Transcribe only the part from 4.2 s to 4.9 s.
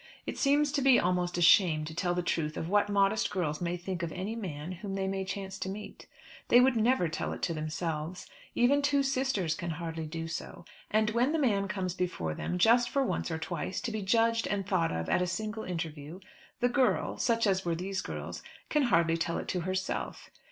man